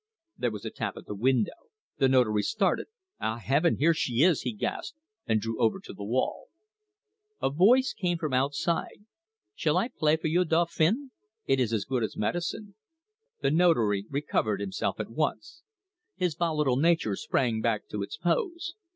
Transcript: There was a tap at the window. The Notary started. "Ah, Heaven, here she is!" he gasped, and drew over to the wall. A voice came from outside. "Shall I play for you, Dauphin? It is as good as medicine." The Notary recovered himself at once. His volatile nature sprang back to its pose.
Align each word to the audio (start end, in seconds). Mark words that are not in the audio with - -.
There 0.35 0.49
was 0.49 0.65
a 0.65 0.71
tap 0.71 0.97
at 0.97 1.05
the 1.05 1.13
window. 1.13 1.69
The 1.99 2.09
Notary 2.09 2.41
started. 2.41 2.87
"Ah, 3.19 3.37
Heaven, 3.37 3.77
here 3.77 3.93
she 3.93 4.23
is!" 4.23 4.41
he 4.41 4.51
gasped, 4.51 4.97
and 5.27 5.39
drew 5.39 5.61
over 5.61 5.79
to 5.79 5.93
the 5.93 6.03
wall. 6.03 6.47
A 7.39 7.51
voice 7.51 7.93
came 7.93 8.17
from 8.17 8.33
outside. 8.33 9.05
"Shall 9.53 9.77
I 9.77 9.89
play 9.89 10.17
for 10.17 10.25
you, 10.25 10.43
Dauphin? 10.43 11.11
It 11.45 11.59
is 11.59 11.71
as 11.71 11.85
good 11.85 12.01
as 12.01 12.17
medicine." 12.17 12.73
The 13.41 13.51
Notary 13.51 14.07
recovered 14.09 14.59
himself 14.59 14.99
at 14.99 15.11
once. 15.11 15.61
His 16.15 16.33
volatile 16.33 16.77
nature 16.77 17.15
sprang 17.15 17.61
back 17.61 17.87
to 17.89 18.01
its 18.01 18.17
pose. 18.17 18.73